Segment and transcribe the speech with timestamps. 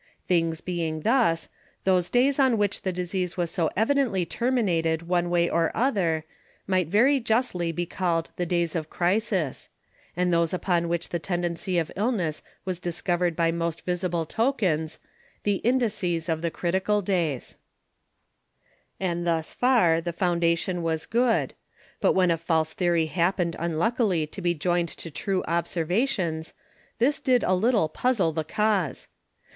[0.27, 1.47] Things being thus,
[1.83, 6.25] Those days on which the Disease was so evidently terminated one way or other,
[6.65, 9.69] might very justly be call'd the days of Crisis;
[10.17, 14.97] and those upon which the tendency of Illness was discovered by most visible Tokens,
[15.43, 17.57] the Indices of the Critical Days.
[18.99, 21.53] And thus far the Foundation was good,
[21.99, 26.55] but when a false Theory happen'd unluckily to be joined to true Observations,
[26.97, 29.07] this did a little puzzle the Cause.